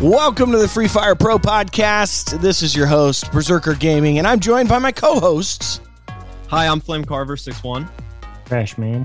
[0.00, 2.40] Welcome to the Free Fire Pro podcast.
[2.40, 5.82] This is your host, Berserker Gaming, and I'm joined by my co hosts.
[6.48, 7.86] Hi, I'm Flame Carver 61.
[8.46, 9.04] Trash man.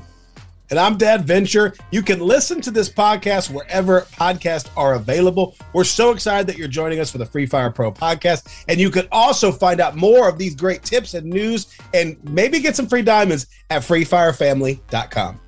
[0.69, 1.73] And I'm Dad Venture.
[1.91, 5.57] You can listen to this podcast wherever podcasts are available.
[5.73, 8.63] We're so excited that you're joining us for the Free Fire Pro podcast.
[8.69, 12.61] And you can also find out more of these great tips and news and maybe
[12.61, 15.41] get some free diamonds at freefirefamily.com.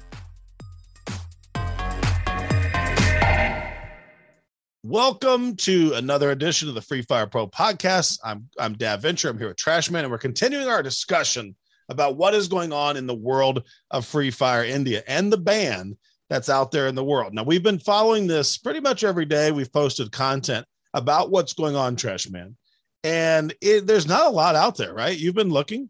[4.90, 8.20] Welcome to another edition of the Free Fire Pro podcast.
[8.24, 9.28] I'm I'm Dad Venture.
[9.28, 11.58] I'm here with Trashman, and we're continuing our discussion
[11.90, 15.98] about what is going on in the world of Free Fire India and the ban
[16.30, 17.34] that's out there in the world.
[17.34, 19.52] Now we've been following this pretty much every day.
[19.52, 22.56] We've posted content about what's going on, Trashman,
[23.04, 25.18] and it, there's not a lot out there, right?
[25.18, 25.90] You've been looking.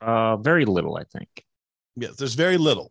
[0.00, 1.44] Uh, very little, I think.
[1.96, 2.90] Yes, there's very little.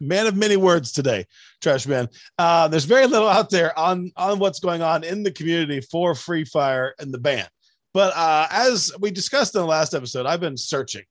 [0.00, 1.26] man of many words today,
[1.60, 2.08] Trash Man.
[2.38, 6.14] Uh, there's very little out there on on what's going on in the community for
[6.14, 7.46] Free Fire and the ban.
[7.92, 11.04] But uh, as we discussed in the last episode, I've been searching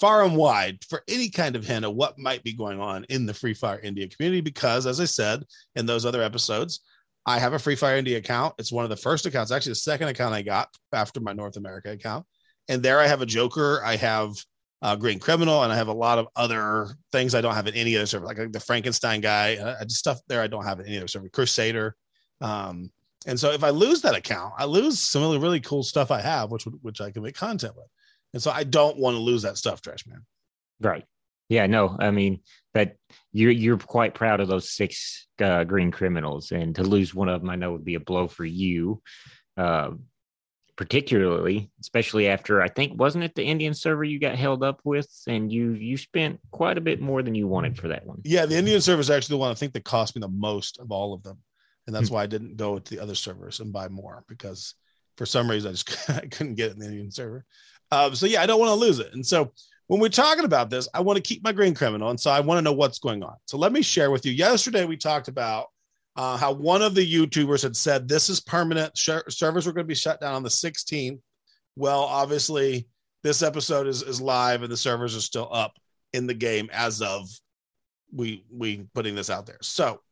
[0.00, 3.26] far and wide for any kind of hint of what might be going on in
[3.26, 5.42] the Free Fire India community because, as I said
[5.74, 6.80] in those other episodes,
[7.26, 8.54] I have a Free Fire India account.
[8.58, 11.56] It's one of the first accounts, actually the second account I got after my North
[11.56, 12.24] America account.
[12.68, 13.82] And there I have a Joker.
[13.84, 14.32] I have
[14.82, 17.74] uh, Green Criminal, and I have a lot of other things I don't have in
[17.74, 19.56] any other server, like, like the Frankenstein guy.
[19.56, 21.28] Uh, stuff there I don't have in any other server.
[21.28, 21.96] Crusader.
[22.40, 22.90] Um,
[23.26, 26.10] and so if I lose that account, I lose some of the really cool stuff
[26.10, 27.86] I have, which which I can make content with.
[28.32, 30.24] And so I don't want to lose that stuff, Trash Man.
[30.80, 31.04] Right.
[31.50, 31.66] Yeah.
[31.66, 31.96] No.
[31.98, 32.40] I mean
[32.72, 32.96] that
[33.32, 37.42] you're you're quite proud of those six uh, green criminals, and to lose one of
[37.42, 39.02] them, I know would be a blow for you.
[39.56, 39.90] Uh,
[40.80, 45.10] particularly especially after i think wasn't it the indian server you got held up with?
[45.26, 48.22] And you you spent quite a bit more than you wanted for that one.
[48.24, 50.78] Yeah the indian server is actually the one i think that cost me the most
[50.78, 51.36] of all of them.
[51.86, 52.14] And that's hmm.
[52.14, 54.74] why i didn't go to the other servers and buy more because
[55.18, 57.44] for some reason i just I couldn't get it in the indian server.
[57.92, 59.12] Um, so yeah i don't want to lose it.
[59.12, 59.52] And so
[59.88, 62.08] when we're talking about this i want to keep my green criminal.
[62.08, 63.34] And so i want to know what's going on.
[63.44, 64.32] So let me share with you.
[64.32, 65.66] Yesterday we talked about
[66.20, 68.94] uh, how one of the YouTubers had said this is permanent.
[68.94, 71.18] Sh- servers were going to be shut down on the 16th.
[71.76, 72.86] Well, obviously,
[73.22, 75.72] this episode is, is live and the servers are still up
[76.12, 77.26] in the game as of
[78.14, 79.56] we we putting this out there.
[79.62, 80.02] So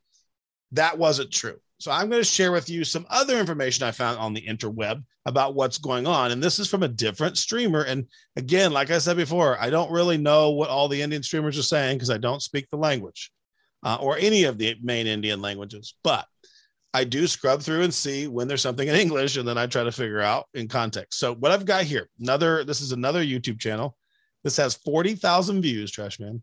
[0.72, 1.58] that wasn't true.
[1.78, 5.04] So I'm going to share with you some other information I found on the interweb
[5.26, 6.30] about what's going on.
[6.30, 7.82] And this is from a different streamer.
[7.82, 11.58] And again, like I said before, I don't really know what all the Indian streamers
[11.58, 13.30] are saying because I don't speak the language
[13.82, 15.94] uh, or any of the main Indian languages.
[16.02, 16.26] But
[16.94, 19.84] I do scrub through and see when there's something in English, and then I try
[19.84, 21.18] to figure out in context.
[21.18, 23.96] So what I've got here, another this is another YouTube channel.
[24.44, 25.90] This has forty thousand views.
[25.90, 26.42] Trash man.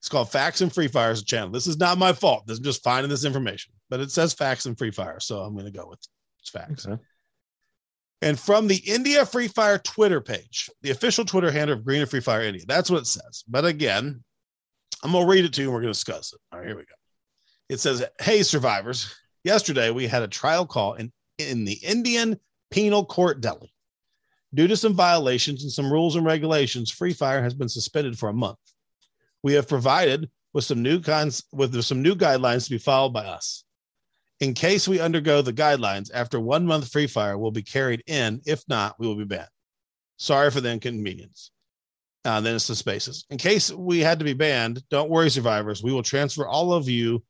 [0.00, 1.50] It's called Facts and Free Fire's channel.
[1.50, 2.46] This is not my fault.
[2.46, 5.54] This is just finding this information, but it says Facts and Free Fire, so I'm
[5.54, 6.00] going to go with
[6.40, 6.86] it's facts.
[6.86, 7.02] Okay.
[8.22, 12.20] And from the India Free Fire Twitter page, the official Twitter handle of Garena Free
[12.20, 13.42] Fire India, that's what it says.
[13.48, 14.22] But again,
[15.06, 16.40] I'm going to read it to you and we're going to discuss it.
[16.50, 16.94] All right, here we go.
[17.68, 19.14] It says, Hey, survivors.
[19.44, 22.40] Yesterday, we had a trial call in, in the Indian
[22.72, 23.72] Penal Court Delhi.
[24.52, 28.30] Due to some violations and some rules and regulations, Free Fire has been suspended for
[28.30, 28.58] a month.
[29.44, 33.26] We have provided with some new cons with some new guidelines to be followed by
[33.26, 33.62] us.
[34.40, 38.40] In case we undergo the guidelines, after one month, Free Fire will be carried in.
[38.44, 39.46] If not, we will be banned.
[40.16, 41.52] Sorry for the inconvenience.
[42.26, 43.24] Uh, then it's the spaces.
[43.30, 45.80] In case we had to be banned, don't worry, survivors.
[45.80, 47.22] We will transfer all of you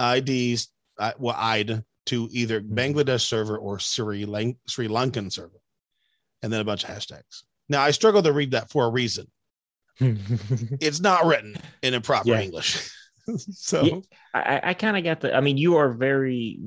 [0.00, 0.68] IDs,
[0.98, 5.60] uh, well, ID to either Bangladesh server or Sri, Lank- Sri Lankan server,
[6.42, 7.44] and then a bunch of hashtags.
[7.68, 9.30] Now, I struggle to read that for a reason.
[10.00, 12.40] it's not written in a proper yeah.
[12.40, 12.90] English.
[13.36, 14.00] so yeah,
[14.34, 15.36] I, I kind of got the.
[15.36, 16.58] I mean, you are very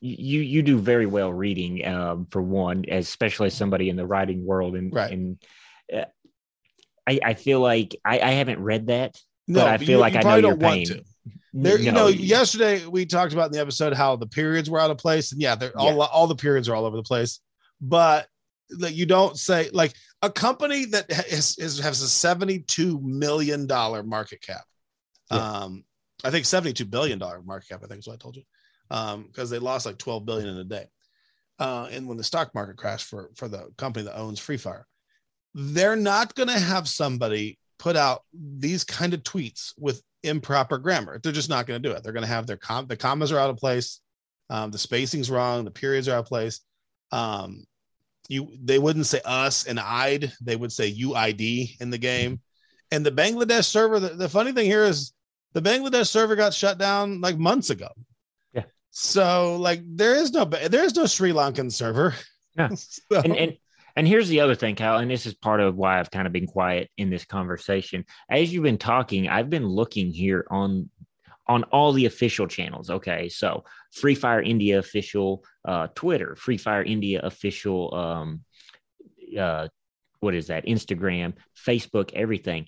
[0.00, 4.46] you you do very well reading um, for one, especially as somebody in the writing
[4.46, 5.12] world, and right.
[5.12, 5.38] and
[5.92, 6.04] uh,
[7.08, 10.12] I, I feel like I, I haven't read that, no, but I feel you, like
[10.12, 10.86] you I know your pain.
[10.86, 11.04] To.
[11.54, 11.84] There, no.
[11.84, 14.98] you know, yesterday we talked about in the episode how the periods were out of
[14.98, 16.04] place, and yeah, they're all yeah.
[16.04, 17.40] all the periods are all over the place.
[17.80, 18.28] But
[18.78, 24.42] like, you don't say like a company that has, has a seventy-two million dollar market
[24.42, 24.64] cap.
[25.30, 25.38] Yeah.
[25.38, 25.84] Um,
[26.22, 27.80] I think seventy-two billion dollar market cap.
[27.82, 28.42] I think is what I told you,
[28.90, 30.86] um, because they lost like twelve billion in a day.
[31.58, 34.86] Uh, and when the stock market crashed for for the company that owns Free Fire,
[35.54, 41.18] they're not going to have somebody put out these kind of tweets with improper grammar.
[41.22, 42.02] They're just not going to do it.
[42.02, 44.00] They're going to have their com the commas are out of place,
[44.50, 46.60] um, the spacing's wrong, the periods are out of place.
[47.12, 47.64] Um,
[48.28, 52.40] you they wouldn't say us and I'd, they would say UID in the game.
[52.90, 55.12] And the Bangladesh server, the, the funny thing here is
[55.52, 57.88] the Bangladesh server got shut down like months ago.
[58.52, 58.64] Yeah.
[58.90, 62.14] So like there is no there is no Sri Lankan server.
[62.56, 62.68] Yeah.
[62.76, 63.56] So- and and
[63.98, 66.32] and here's the other thing, Kyle, and this is part of why I've kind of
[66.32, 68.04] been quiet in this conversation.
[68.30, 70.88] As you've been talking, I've been looking here on
[71.48, 72.90] on all the official channels.
[72.90, 78.44] Okay, so Free Fire India official uh, Twitter, Free Fire India official, um,
[79.36, 79.66] uh,
[80.20, 80.66] what is that?
[80.66, 81.32] Instagram,
[81.66, 82.66] Facebook, everything.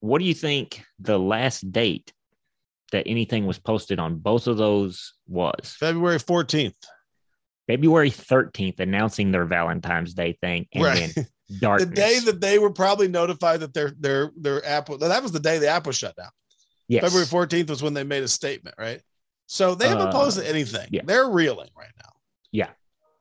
[0.00, 2.12] What do you think the last date
[2.90, 5.76] that anything was posted on both of those was?
[5.78, 6.74] February 14th.
[7.66, 11.12] February 13th, announcing their Valentine's Day thing, and Right.
[11.14, 11.26] then
[11.78, 15.40] the day that they were probably notified that their their their app that was the
[15.40, 16.30] day the app was shut down.
[16.88, 17.02] yes.
[17.04, 19.00] February 14th was when they made a statement, right?
[19.46, 20.88] So they haven't Uh, posted anything.
[20.90, 21.02] yeah.
[21.04, 22.10] They're reeling right now.
[22.52, 22.70] Yeah.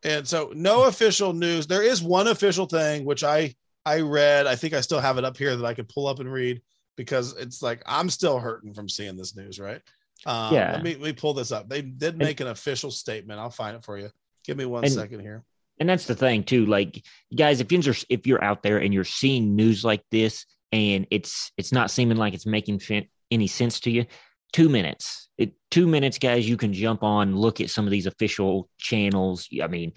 [0.03, 1.67] And so no official news.
[1.67, 3.55] There is one official thing which I
[3.85, 4.47] I read.
[4.47, 6.61] I think I still have it up here that I could pull up and read
[6.95, 9.81] because it's like I'm still hurting from seeing this news, right?
[10.25, 10.71] Um, Yeah.
[10.73, 11.69] Let me let me pull this up.
[11.69, 13.39] They did make an official statement.
[13.39, 14.09] I'll find it for you.
[14.47, 15.43] Give me one And- second here.
[15.79, 16.65] and that's the thing too.
[16.65, 17.03] Like,
[17.35, 21.51] guys, if you're if you're out there and you're seeing news like this, and it's
[21.57, 22.81] it's not seeming like it's making
[23.31, 24.05] any sense to you,
[24.53, 25.29] two minutes.
[25.37, 26.47] It, two minutes, guys.
[26.47, 29.47] You can jump on, look at some of these official channels.
[29.61, 29.91] I mean,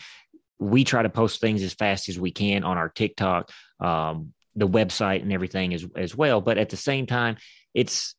[0.58, 4.66] we try to post things as fast as we can on our TikTok, um, the
[4.66, 6.40] website, and everything as as well.
[6.40, 7.36] But at the same time,
[7.74, 8.16] it's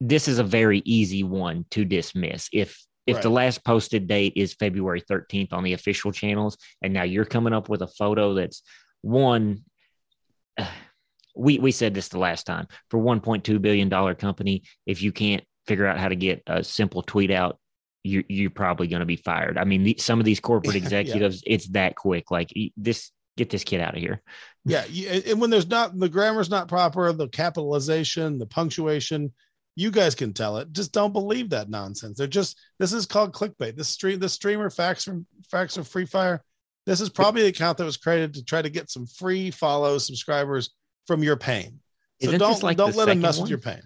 [0.00, 2.48] this is a very easy one to dismiss.
[2.52, 7.04] If if the last posted date is February 13th on the official channels, and now
[7.04, 8.62] you're coming up with a photo that's
[9.02, 9.64] one.
[11.38, 14.62] We we said this the last time for 1.2 billion dollar company.
[14.86, 17.58] If you can't figure out how to get a simple tweet out,
[18.04, 19.58] you're, you're probably going to be fired.
[19.58, 20.82] I mean, the, some of these corporate Yeah.
[20.82, 22.30] executives, it's that quick.
[22.30, 24.22] Like this, get this kid out of here.
[24.64, 24.84] Yeah,
[25.26, 29.32] and when there's not the grammar's not proper, the capitalization, the punctuation,
[29.76, 30.72] you guys can tell it.
[30.72, 32.16] Just don't believe that nonsense.
[32.18, 33.76] They're just this is called clickbait.
[33.76, 36.42] This stream, the streamer facts from facts of Free Fire.
[36.86, 40.06] This is probably the account that was created to try to get some free follows,
[40.06, 40.70] subscribers
[41.06, 41.80] from your pain.
[42.22, 43.44] So Isn't don't this like don't the let them mess one?
[43.44, 43.82] with your pain.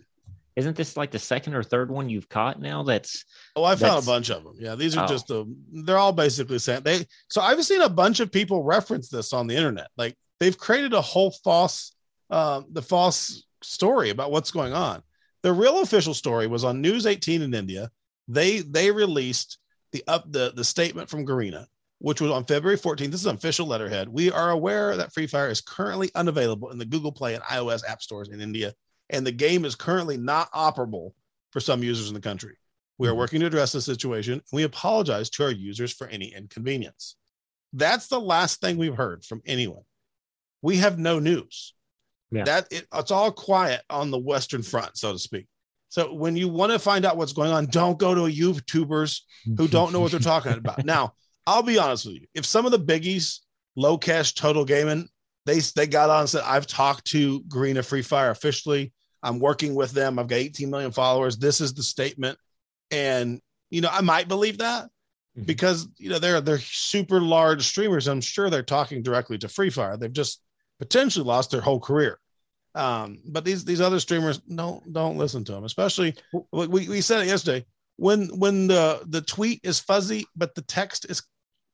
[0.57, 2.83] Isn't this like the second or third one you've caught now?
[2.83, 3.25] That's
[3.57, 4.55] Oh, I found a bunch of them.
[4.59, 5.09] Yeah, these are Oh.
[5.09, 5.47] just the.
[5.73, 7.07] They're all basically saying they.
[7.29, 9.89] So I've seen a bunch of people reference this on the internet.
[9.97, 11.95] Like they've created a whole false,
[12.29, 15.03] uh, the false story about what's going on.
[15.43, 17.91] The real official story was on News 18 in India.
[18.29, 19.59] They they released
[19.93, 21.67] the up the the statement from Garena,
[21.99, 23.11] which was on February 14th.
[23.11, 24.09] This is an official letterhead.
[24.09, 27.89] We are aware that Free Fire is currently unavailable in the Google Play and iOS
[27.89, 28.75] app stores in India,
[29.09, 31.13] and the game is currently not operable
[31.51, 32.57] for some users in the country.
[32.99, 33.17] We are Mhm.
[33.17, 34.35] working to address the situation.
[34.35, 37.17] And we apologize to our users for any inconvenience.
[37.73, 39.85] That's the last thing we've heard from anyone.
[40.63, 41.75] We have no news.
[42.31, 42.45] Yeah.
[42.45, 45.47] That it, it's all quiet on the Western Front, so to speak.
[45.89, 49.21] So when you want to find out what's going on, don't go to YouTubers
[49.57, 50.85] who don't know what they're talking about.
[50.85, 51.15] Now,
[51.47, 52.27] I'll be honest with you.
[52.35, 53.41] If some of the biggies,
[53.77, 55.09] Lokesh, total gaming,
[55.47, 58.93] they they got on and said, I've talked to Garena Free Fire officially.
[59.23, 60.19] I'm working with them.
[60.19, 61.37] I've got 18 million followers.
[61.39, 62.39] This is the statement.
[62.93, 63.41] And
[63.71, 64.89] you know, I might believe that
[65.39, 65.47] Mhm.
[65.47, 68.07] because you know they're they're super large streamers.
[68.09, 69.97] I'm sure they're talking directly to Free Fire.
[69.97, 70.41] They've just
[70.81, 72.19] potentially lost their whole career.
[72.75, 76.15] Um, but these these other streamers don't don't listen to them, especially
[76.53, 77.65] we, we said it yesterday.
[77.97, 81.23] When when the the tweet is fuzzy but the text is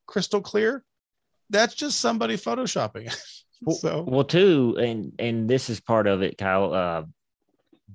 [0.06, 0.84] crystal clear,
[1.50, 3.14] that's just somebody photoshopping.
[3.62, 6.74] Well, so well, too, and and this is part of it, Kyle.
[6.74, 7.04] Uh,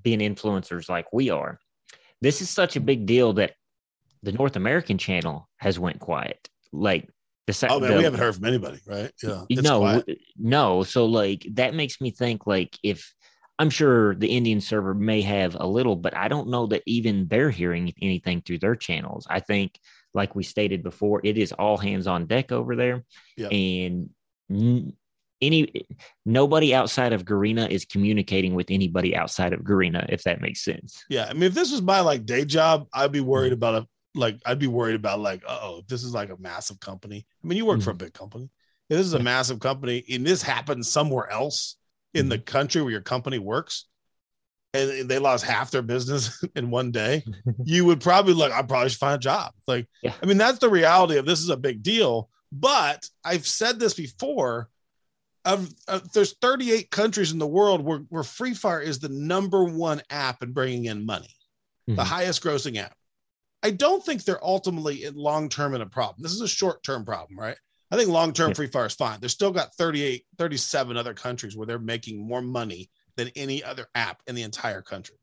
[0.01, 1.59] being influencers like we are,
[2.19, 3.53] this is such a big deal that
[4.23, 6.49] the North American channel has went quiet.
[6.71, 7.07] Like
[7.47, 9.11] the, oh man, the we haven't heard from anybody, right?
[9.21, 10.19] Yeah, no, quiet.
[10.37, 10.83] no.
[10.83, 13.13] So like that makes me think like if
[13.59, 17.27] I'm sure the Indian server may have a little, but I don't know that even
[17.27, 19.27] they're hearing anything through their channels.
[19.29, 19.79] I think,
[20.13, 23.03] like we stated before, it is all hands on deck over there,
[23.37, 23.51] Yep.
[23.51, 24.09] and
[25.41, 25.85] any
[26.25, 31.03] nobody outside of Garena is communicating with anybody outside of Garena, if that makes sense.
[31.09, 33.53] Yeah, I mean, if this was my like day job, I'd be worried mm-hmm.
[33.53, 37.25] about a like I'd be worried about like, oh, this is like a massive company.
[37.43, 38.49] I mean, you work for a big company.
[38.89, 41.77] If this is a massive company, and this happens somewhere else
[42.13, 43.85] in the country where your company works,
[44.73, 47.23] and they lost half their business in one day,
[47.63, 49.53] you would probably like, I probably should find a job.
[49.67, 50.13] Like, Yeah.
[50.21, 52.29] I mean, that's the reality of this is a big deal.
[52.51, 54.69] But I've said this before.
[55.43, 59.63] Of, of there's 38 countries in the world where, where Free Fire is the number
[59.63, 61.33] one app in bringing in money
[61.87, 62.03] the Mhm.
[62.05, 62.93] highest grossing app.
[63.63, 66.23] I don't think they're ultimately long term in a problem.
[66.23, 67.57] This is a short term problem, right?
[67.91, 68.55] I think long term Yeah.
[68.55, 69.19] Free Fire is fine.
[69.19, 73.87] They're still got 38, 37 other countries where they're making more money than any other
[73.93, 75.17] app in the entire country.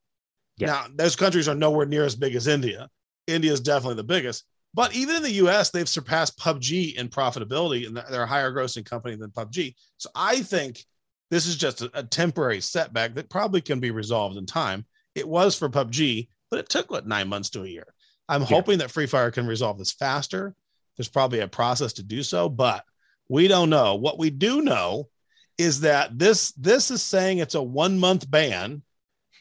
[0.59, 0.67] Yeah.
[0.67, 2.89] Now, those countries are nowhere near as big as India.
[3.27, 4.45] India is definitely the biggest.
[4.75, 8.85] But even in the US, they've surpassed PUBG in profitability, and they're a higher grossing
[8.85, 9.75] company than PUBG.
[9.97, 10.85] So I think
[11.31, 14.85] this is just a, a temporary setback that probably can be resolved in time.
[15.15, 17.87] It was for PUBG, but it took what nine months to a year.
[18.29, 18.49] I'm yeah.
[18.49, 20.55] hoping that Free Fire can resolve this faster.
[20.97, 22.85] There's probably a process to do so, but
[23.29, 23.95] we don't know.
[23.95, 25.09] What we do know
[25.57, 28.83] is that this this is saying it's a one month ban,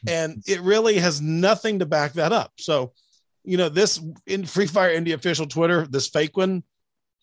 [0.03, 0.10] hmm.
[0.10, 2.51] and it really has nothing to back that up.
[2.58, 2.94] So,
[3.44, 6.63] you know, this in Free Fire India official Twitter, this fake one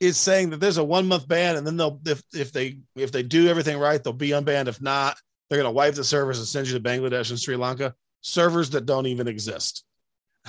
[0.01, 3.13] is saying that there's a one month ban, and then they'll if if they if
[3.13, 4.69] they do everything right, they'll be unbanned.
[4.69, 5.17] If not,
[5.49, 8.71] they're going to wipe the servers and send you to Bangladesh and Sri Lanka, servers
[8.71, 9.85] that don't even exist.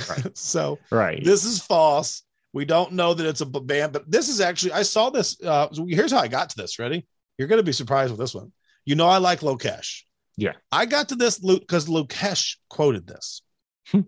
[0.10, 0.38] Right.
[0.38, 2.24] so, right, this is false.
[2.54, 5.42] We don't know that it's a ban, but this is actually I saw this.
[5.42, 6.80] Uh, here's how I got to this.
[6.80, 7.06] Ready?
[7.38, 8.52] You're going to be surprised with this one.
[8.86, 10.04] You know, I like Lokesh.
[10.38, 10.54] Yeah.
[10.72, 13.42] I got to this loot because Lokesh quoted this.
[13.88, 14.02] Hmm.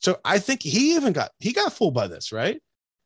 [0.00, 2.60] so I think he even got he got fooled by this, right?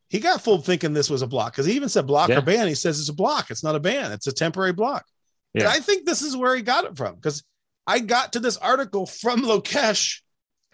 [0.08, 2.38] He got fooled thinking this was a block because he even said block yeah.
[2.38, 2.68] or ban.
[2.68, 3.50] He says it's a block.
[3.50, 4.12] It's not a ban.
[4.12, 5.04] It's a temporary block.
[5.52, 5.62] Yeah.
[5.62, 7.42] And I think this is where he got it from because
[7.86, 10.20] I got to this article from Lokesh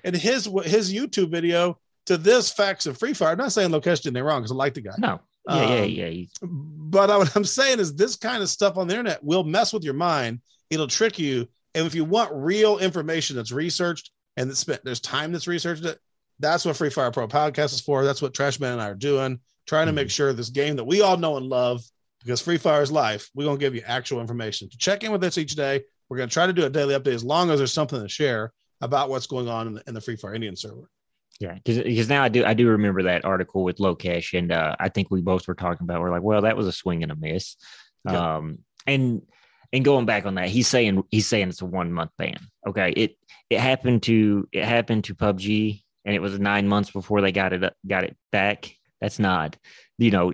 [0.04, 3.32] and his his YouTube video to this facts of Free Fire.
[3.32, 4.94] I'm not saying Lokesh did anything wrong because I like the guy.
[4.98, 5.20] No.
[5.48, 6.26] Yeah, um, yeah, yeah.
[6.42, 9.82] But what I'm saying is this kind of stuff on the internet will mess with
[9.82, 10.40] your mind.
[10.70, 11.48] It'll trick you.
[11.74, 15.84] And if you want real information that's researched and that's spent, there's time that's researched
[15.84, 15.98] it.
[16.38, 18.04] That's what Free Fire Pro podcast is for.
[18.04, 19.96] That's what Trashman and I are doing, trying to mm-hmm.
[19.96, 21.82] make sure this game that we all know and love,
[22.20, 24.68] because Free Fire is life, we're going to give you actual information.
[24.68, 26.94] To check in with us each day, we're going to try to do a daily
[26.94, 28.52] update as long as there's something to share
[28.82, 30.90] about what's going on in the, in the Free Fire Indian server.
[31.40, 34.90] Yeah, because now I do I do remember that article with Lokesh, and uh, I
[34.90, 36.00] think we both were talking about.
[36.00, 37.56] We're like, well, that was a swing and a miss.
[38.04, 38.36] Yeah.
[38.36, 39.22] Um, and
[39.72, 42.38] and going back on that, he's saying he's saying it's a one month ban.
[42.66, 43.16] Okay, it
[43.48, 47.52] it happened to it happened to PUBG, and it was nine months before they got
[47.52, 48.70] it got it back.
[49.00, 49.56] That's not,
[49.98, 50.32] you know,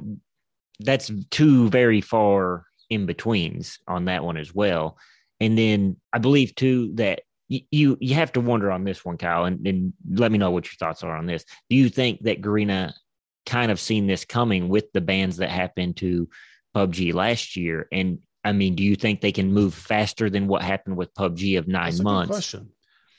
[0.81, 4.99] that's two very far in betweens on that one as well.
[5.41, 9.45] And then I believe too that you you have to wonder on this one, Kyle,
[9.45, 11.45] and, and let me know what your thoughts are on this.
[11.71, 12.93] Do you think that Garena
[13.47, 16.29] kind of seen this coming with the bans that happened to
[16.77, 17.89] PUBG last year?
[17.91, 21.59] And I mean, do you think they can move faster than what happened with PUBG
[21.59, 22.31] of nine that's months?
[22.31, 22.71] question.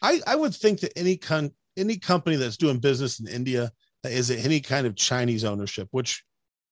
[0.02, 3.72] I, I would think that any con any company that's doing business in India
[4.04, 6.24] that is any kind of Chinese ownership, which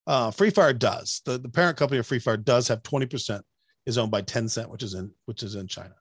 [0.06, 1.22] uh, Free Fire does.
[1.24, 3.42] The, the parent company of Free Fire does have 20%
[3.84, 5.94] is owned by Tencent, which is in which is in China.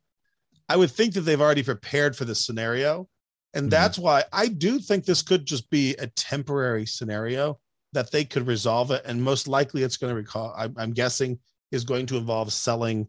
[0.69, 3.07] I would think that they've already prepared for this scenario.
[3.53, 3.69] And mm-hmm.
[3.69, 7.59] that's why I do think this could just be a temporary scenario
[7.93, 9.03] that they could resolve it.
[9.05, 11.39] And most likely it's going to recall, I'm, I'm guessing,
[11.71, 13.07] is going to involve selling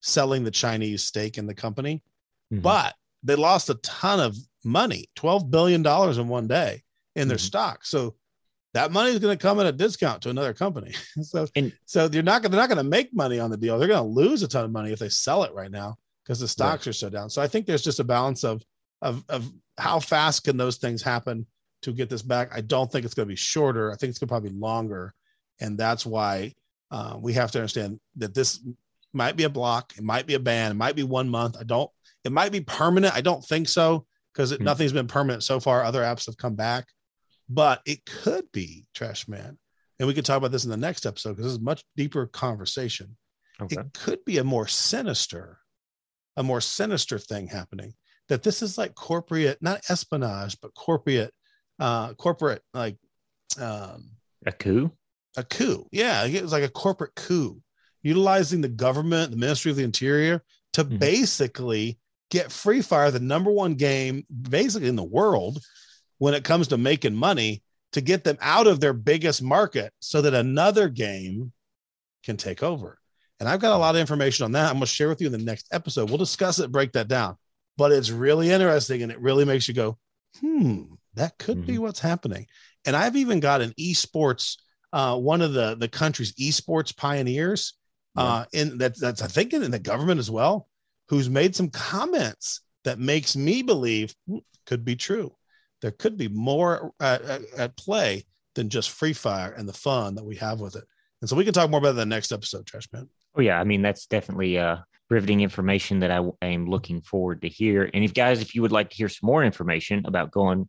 [0.00, 2.02] selling the Chinese stake in the company.
[2.52, 2.62] Mm-hmm.
[2.62, 6.82] But they lost a ton of money, $12 billion in one day
[7.16, 7.44] in their mm-hmm.
[7.44, 7.84] stock.
[7.84, 8.14] So
[8.74, 10.94] that money is going to come at a discount to another company.
[11.22, 13.76] so, and, so you're not, they're not going to make money on the deal.
[13.76, 15.96] They're going to lose a ton of money if they sell it right now
[16.28, 16.90] because the stocks right.
[16.90, 17.30] are so down.
[17.30, 18.62] So I think there's just a balance of
[19.00, 21.46] of of how fast can those things happen
[21.82, 22.50] to get this back.
[22.52, 23.90] I don't think it's going to be shorter.
[23.90, 25.14] I think it's going to probably be longer,
[25.60, 26.52] and that's why
[26.90, 28.60] uh, we have to understand that this
[29.14, 31.56] might be a block, it might be a ban, it might be one month.
[31.58, 31.90] I don't.
[32.24, 33.14] It might be permanent.
[33.14, 34.04] I don't think so
[34.34, 34.64] because mm-hmm.
[34.64, 35.82] nothing's been permanent so far.
[35.82, 36.88] Other apps have come back,
[37.48, 39.56] but it could be Trash Man,
[39.98, 41.82] and we could talk about this in the next episode because this is a much
[41.96, 43.16] deeper conversation.
[43.62, 43.76] Okay.
[43.76, 45.58] It could be a more sinister
[46.38, 47.92] a more sinister thing happening
[48.28, 51.34] that this is like corporate not espionage but corporate
[51.80, 52.96] uh corporate like
[53.60, 54.10] um
[54.46, 54.90] a coup?
[55.36, 55.86] a coup.
[55.90, 57.60] Yeah it was like a corporate coup
[58.02, 60.42] utilizing the government the ministry of the interior
[60.74, 60.98] to mm-hmm.
[60.98, 61.98] basically
[62.30, 65.58] get free fire the number one game basically in the world
[66.18, 70.22] when it comes to making money to get them out of their biggest market so
[70.22, 71.52] that another game
[72.22, 72.98] can take over
[73.40, 74.66] and I've got a lot of information on that.
[74.66, 76.08] I'm going to share with you in the next episode.
[76.08, 77.36] We'll discuss it, break that down.
[77.76, 79.98] But it's really interesting and it really makes you go,
[80.40, 80.82] hmm,
[81.14, 81.66] that could mm-hmm.
[81.66, 82.46] be what's happening.
[82.84, 84.56] And I've even got an esports,
[84.92, 87.74] uh, one of the, the country's esports pioneers,
[88.16, 88.22] yeah.
[88.22, 90.68] uh, in that that's I think in the government as well,
[91.08, 95.32] who's made some comments that makes me believe hmm, could be true.
[95.80, 98.24] There could be more at, at, at play
[98.56, 100.84] than just free fire and the fun that we have with it.
[101.20, 103.08] And so we can talk more about that in the next episode, Trash Man.
[103.38, 104.78] Oh yeah, I mean that's definitely uh,
[105.10, 107.88] riveting information that I am looking forward to hear.
[107.94, 110.68] And if guys, if you would like to hear some more information about going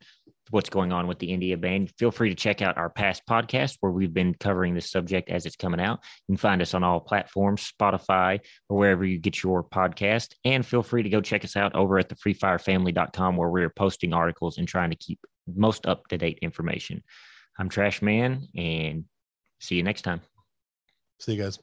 [0.51, 3.77] what's going on with the India band, feel free to check out our past podcast
[3.81, 5.99] where we've been covering this subject as it's coming out.
[6.27, 10.33] You can find us on all platforms, Spotify, or wherever you get your podcast.
[10.45, 14.13] And feel free to go check us out over at the freefirefamily.com where we're posting
[14.13, 17.03] articles and trying to keep most up to date information.
[17.57, 19.05] I'm Trash Man, and
[19.59, 20.21] see you next time.
[21.19, 21.59] See you guys.